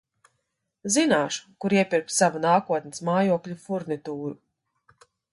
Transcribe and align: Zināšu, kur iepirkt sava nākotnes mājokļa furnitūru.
Zināšu, 0.93 1.43
kur 1.65 1.75
iepirkt 1.75 2.13
sava 2.15 2.41
nākotnes 2.45 3.03
mājokļa 3.09 3.57
furnitūru. 3.67 4.33